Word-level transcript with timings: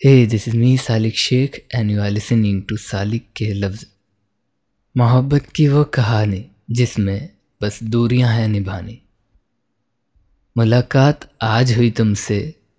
Hey, 0.00 0.26
this 0.26 0.46
is 0.46 0.54
me 0.54 0.70
Salik 0.78 1.16
Shaikh 1.16 1.54
and 1.74 1.90
you 1.90 2.00
are 2.00 2.10
listening 2.10 2.62
to 2.62 2.76
Salik 2.76 3.26
के 3.36 3.46
लफ्ज़ 3.52 3.84
मोहब्बत 4.94 5.46
की 5.56 5.66
वो 5.68 5.84
कहानी 5.94 6.40
जिसमें 6.70 7.28
बस 7.60 7.78
दूरियाँ 7.84 8.28
हैं 8.30 8.48
निभानी 8.48 8.98
मुलाकात 10.56 11.24
आज 11.42 11.72
हुई 11.76 11.90
तुमसे 11.90 12.38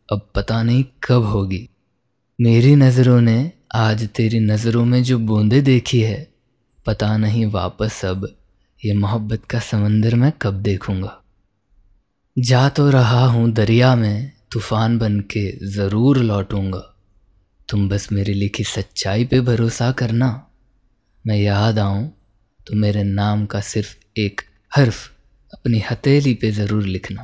अब 0.09 0.27
पता 0.35 0.61
नहीं 0.63 0.83
कब 1.03 1.23
होगी 1.25 1.59
मेरी 2.39 2.75
नज़रों 2.75 3.19
ने 3.21 3.39
आज 3.75 4.07
तेरी 4.15 4.39
नज़रों 4.41 4.83
में 4.85 5.01
जो 5.03 5.17
बूंदे 5.19 5.61
देखी 5.61 6.01
है 6.01 6.19
पता 6.85 7.15
नहीं 7.17 7.45
वापस 7.51 8.03
अब 8.05 8.27
ये 8.81 8.93
मोहब्बत 8.95 9.45
का 9.45 9.59
समंदर 9.69 10.15
मैं 10.15 10.31
कब 10.41 10.61
देखूँगा 10.63 11.17
जा 12.37 12.67
तो 12.69 12.89
रहा 12.89 13.25
हूँ 13.27 13.51
दरिया 13.53 13.95
में 13.95 14.31
तूफ़ान 14.51 14.97
बन 14.97 15.19
के 15.31 15.45
ज़रूर 15.69 16.17
लौटूँगा 16.23 16.83
तुम 17.69 17.87
बस 17.89 18.07
मेरी 18.11 18.33
लिखी 18.33 18.63
सच्चाई 18.65 19.25
पे 19.25 19.39
भरोसा 19.41 19.91
करना। 19.91 20.29
मैं 21.25 21.37
याद 21.37 21.79
आऊँ 21.79 22.05
तो 22.67 22.75
मेरे 22.75 23.03
नाम 23.03 23.45
का 23.45 23.59
सिर्फ़ 23.61 23.95
एक 24.19 24.41
हर्फ 24.71 25.09
अपनी 25.53 25.79
हथेली 25.81 26.33
पे 26.33 26.51
ज़रूर 26.51 26.83
लिखना। 26.85 27.21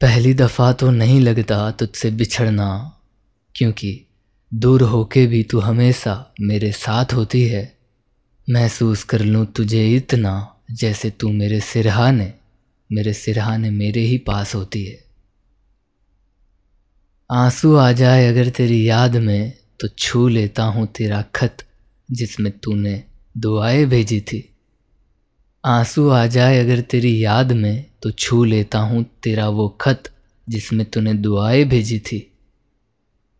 पहली 0.00 0.34
दफ़ा 0.34 0.72
तो 0.72 0.90
नहीं 0.92 1.20
लगता 1.20 1.70
तुझसे 1.70 2.10
बिछड़ना, 2.12 3.00
क्योंकि 3.54 4.00
दूर 4.52 4.82
होके 4.82 5.26
भी 5.26 5.42
तू 5.42 5.60
हमेशा 5.60 6.14
मेरे 6.40 6.70
साथ 6.74 7.12
होती 7.12 7.42
है। 7.44 7.72
महसूस 8.48 9.04
कर 9.04 9.20
लूँ 9.22 9.44
तुझे 9.46 9.86
इतना 9.88 10.34
जैसे 10.72 11.10
तू 11.10 11.28
मेरे 11.32 11.60
सिरहाने 11.62 12.32
मेरे 12.90 13.12
सिरहाने 13.14 13.70
मेरे 13.72 14.00
ही 14.00 14.18
पास 14.18 14.54
होती 14.54 14.84
है। 14.84 14.98
आँसू 17.30 17.74
आ 17.76 17.92
जाए 17.92 18.26
अगर 18.28 18.48
तेरी 18.48 18.88
याद 18.88 19.16
में 19.16 19.52
तो 19.80 19.88
छू 19.88 20.28
लेता 20.28 20.64
हूँ 20.64 20.86
तेरा 20.86 21.22
खत, 21.34 21.56
जिसमें 22.10 22.58
तूने 22.58 23.04
दुआएँ 23.36 23.86
भेजी 23.86 24.20
थी। 24.20 24.54
आँसू 25.64 26.08
आ 26.08 26.26
जाए 26.26 26.58
अगर 26.58 26.80
तेरी 26.80 27.24
याद 27.24 27.52
में 27.52 27.84
तो 28.02 28.10
छू 28.10 28.44
लेता 28.44 28.78
हूँ 28.78 29.04
तेरा 29.22 29.48
वो 29.48 29.68
खत, 29.80 30.02
जिसमें 30.48 30.90
तूने 30.90 31.14
दुआएँ 31.14 31.64
भेजी 31.64 31.98
थी। 31.98 32.32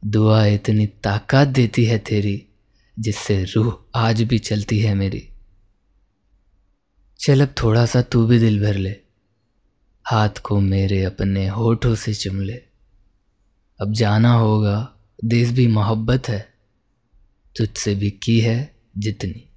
दुआ 0.04 0.46
इतनी 0.46 0.86
ताकत 0.86 1.48
देती 1.48 1.84
है 1.84 1.98
तेरी, 1.98 2.46
जिससे 2.98 3.44
रूह 3.44 3.76
आज 3.94 4.22
भी 4.22 4.38
चलती 4.38 4.78
है 4.78 4.94
मेरी। 4.94 5.28
चल 7.20 7.40
अब 7.40 7.54
थोड़ा 7.62 7.86
सा 7.86 8.02
तू 8.02 8.26
भी 8.26 8.38
दिल 8.38 8.60
भर 8.60 8.74
ले, 8.74 8.96
हाथ 10.04 10.38
को 10.38 10.60
मेरे 10.60 11.04
अपने 11.04 11.48
होठों 11.48 11.94
से 11.94 12.14
चुम 12.14 12.40
ले। 12.40 12.73
अब 13.84 13.92
जाना 13.92 14.32
होगा। 14.32 14.96
देश 15.24 15.50
भी 15.50 15.66
मोहब्बत 15.66 16.28
है। 16.28 16.48
तुझसे 17.56 17.94
भी 17.94 18.10
की 18.10 18.40
है 18.40 18.76
जितनी, 18.98 19.48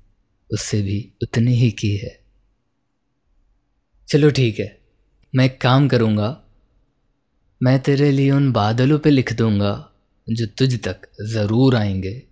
उससे 0.54 0.82
भी 0.82 1.14
उतनी 1.24 1.56
ही 1.56 1.72
की 1.72 1.98
है। 1.98 2.20
चलो 4.08 4.30
ठीक 4.30 4.60
है, 4.60 4.80
मैं 5.36 5.46
एक 5.46 5.62
काम 5.62 5.88
करूँगा। 5.88 6.44
मैं 7.64 7.80
तेरे 7.80 8.12
लिए 8.12 8.32
उन 8.32 8.52
बादलों 8.52 9.00
पे 9.00 9.10
लिख 9.10 9.34
दूँगा, 9.34 9.92
जो 10.30 10.46
तुझ 10.46 10.80
तक 10.88 11.02
ज़रूर 11.22 11.76
आएँगे। 11.76 12.24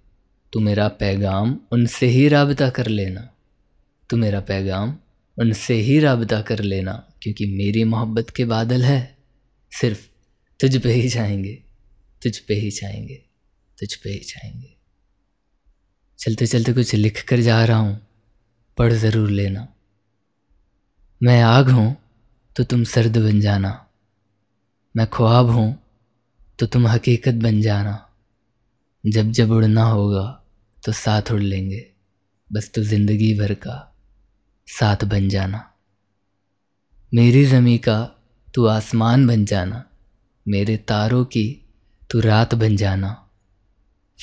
तू 0.53 0.59
मेरा 0.59 0.87
पैगाम 0.87 1.59
उनसे 1.71 2.07
ही 2.07 2.27
रबता 2.27 2.69
कर 2.69 2.87
लेना। 2.87 3.29
तू 4.09 4.17
मेरा 4.17 4.39
पैगाम 4.39 4.97
उनसे 5.39 5.73
ही 5.73 5.99
रबता 5.99 6.41
कर 6.41 6.59
लेना, 6.59 7.13
क्योंकि 7.21 7.45
मेरी 7.45 7.83
मोहब्बत 7.83 8.29
के 8.29 8.45
बादल 8.45 8.81
है। 8.81 9.17
सिर्फ़ 9.71 10.07
तुझ 10.59 10.83
पे 10.83 10.93
ही 10.93 11.09
छाएँगे 11.09 11.64
तुझ 12.25 12.37
पे 12.37 12.53
ही 12.53 12.71
छाएँगे 12.71 13.15
तुझ 13.77 13.93
पे 13.95 14.09
ही 14.09 14.19
छाएँगे 14.19 14.75
चलते 16.19 16.45
चलते 16.47 16.73
कुछ 16.73 16.93
लिख 16.95 17.23
कर 17.29 17.39
जा 17.39 17.63
रहा 17.65 17.77
हूँ, 17.77 17.99
पढ़ 18.77 18.93
ज़रूर 18.93 19.29
लेना। 19.29 19.67
मैं 21.21 21.41
आग 21.41 21.69
हूँ 21.69 21.95
तो 22.55 22.63
तुम 22.63 22.83
सर्द 22.83 23.17
बन 23.17 23.39
जाना। 23.41 23.87
मैं 24.95 25.07
ख्वाब 25.07 25.49
हूँ 25.49 25.67
तो 26.59 26.65
तुम 26.65 26.87
हकीकत 26.87 27.33
बन 27.33 27.61
जाना। 27.61 28.13
जब 29.03 29.31
जब 29.31 29.51
उड़ना 29.51 29.83
होगा 29.83 30.25
तो 30.83 30.91
साथ 30.91 31.31
उड़ 31.31 31.41
लेंगे, 31.41 31.85
बस 32.53 32.71
तो 32.75 32.83
ज़िंदगी 32.83 33.33
भर 33.39 33.53
का 33.53 33.95
साथ 34.67 35.03
बन 35.05 35.29
जाना। 35.29 35.71
मेरी 37.11 37.45
ज़मी 37.45 37.77
का 37.77 38.03
तू 38.53 38.65
आसमान 38.65 39.27
बन 39.27 39.45
जाना, 39.45 39.83
मेरे 40.47 40.77
तारों 40.77 41.23
की 41.25 41.64
तू 42.11 42.19
रात 42.19 42.55
बन 42.55 42.75
जाना। 42.75 43.29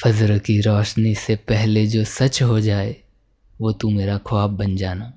फजर 0.05 0.39
की 0.39 0.61
रोशनी 0.61 1.15
से 1.15 1.37
पहले 1.37 1.87
जो 1.87 2.05
सच 2.05 2.43
हो 2.43 2.61
जाए, 2.61 2.97
वो 3.61 3.73
तू 3.73 3.91
मेरा 3.91 4.19
ख्वाब 4.19 4.51
बन 4.51 4.77
जाना, 4.77 5.13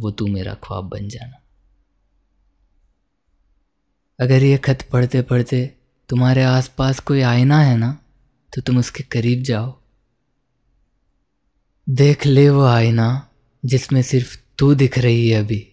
वो 0.00 0.10
तू 0.10 0.26
मेरा 0.26 0.54
ख्वाब 0.54 0.84
बन 0.84 1.08
जाना। 1.08 1.40
अगर 4.20 4.42
ये 4.42 4.58
खत 4.58 4.82
पढ़ते 4.92 5.22
पढ़ते 5.22 5.74
तुम्हारे 6.08 6.42
आसपास 6.42 7.00
कोई 7.00 7.20
आईना 7.20 7.60
है 7.60 7.76
ना 7.76 7.98
तो 8.54 8.60
तुम 8.60 8.78
उसके 8.78 9.04
करीब 9.04 9.42
जाओ। 9.42 9.80
देख 11.88 12.26
ले 12.26 12.50
वो 12.50 12.64
आईना, 12.64 13.28
जिसमें 13.64 14.02
सिर्फ़ 14.02 14.38
तू 14.58 14.74
दिख 14.74 14.98
रही 14.98 15.30
है 15.30 15.44
अभी। 15.44 15.72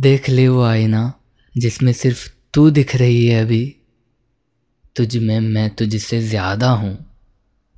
देख 0.00 0.28
ले 0.28 0.48
वो 0.48 0.62
आईना, 0.62 1.14
जिसमें 1.58 1.92
सिर्फ़ 1.92 2.30
तू 2.54 2.70
दिख 2.70 2.96
रही 2.96 3.26
है 3.26 3.44
अभी। 3.44 3.79
तुझ 5.00 5.16
में 5.16 5.40
मैं 5.40 5.70
तुझसे 5.70 6.20
ज़्यादा 6.20 6.70
हूँ, 6.70 7.06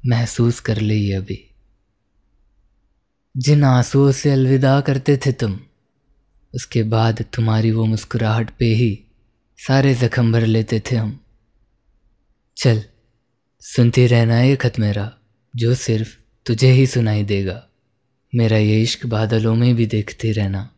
महसूस 0.07 0.61
कर 0.61 0.77
ली 0.77 1.13
अभी। 1.13 1.51
जिन 3.37 3.65
आंसुओं 3.65 4.13
से 4.13 4.31
अलविदा 4.31 4.81
करते 4.81 5.17
थे 5.17 5.33
तुम, 5.33 5.61
उसके 6.55 6.83
बाद 6.83 7.25
तुम्हारी 7.35 7.71
वो 7.71 7.85
मुस्कुराहट 7.85 8.51
पे 8.51 8.65
ही 8.65 9.05
सारे 9.59 9.95
जख्म 9.95 10.33
भर 10.33 10.47
लेते 10.47 10.81
थे 10.81 10.97
हम। 10.97 11.21
चल, 12.57 12.85
सुनती 13.61 14.07
रहना 14.07 14.41
ये 14.41 14.57
खत 14.57 14.79
मेरा, 14.79 15.13
जो 15.57 15.75
सिर्फ़ 15.75 16.17
तुझे 16.47 16.71
ही 16.71 16.87
सुनाई 16.87 17.25
देगा। 17.25 17.69
मेरा 18.35 18.57
ये 18.57 18.83
इश्क 18.83 19.07
बादलों 19.07 19.55
में 19.55 19.75
भी 19.75 19.87
देखते 19.87 20.33
रहना, 20.33 20.71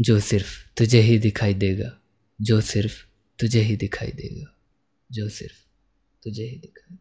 जो 0.00 0.20
सिर्फ़ 0.20 0.74
तुझे 0.76 1.00
ही 1.00 1.18
दिखाई 1.18 1.54
देगा, 1.54 1.98
जो 2.40 2.60
सिर्फ़ 2.60 3.02
तुझे 3.38 3.60
ही 3.60 3.76
दिखाई 3.76 4.08
देगा। 4.08 4.51
जो 5.12 5.28
सिर्फ़ 5.28 5.64
तुझे 6.22 6.44
ही 6.44 6.58
दिखाई 6.58 6.98